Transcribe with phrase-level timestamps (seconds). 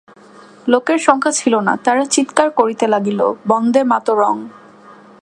[0.67, 3.19] লোকের সংখ্যা ছিল না, তারা চীৎকার করতে লাগল,
[3.47, 4.35] বন্দেমাতরং।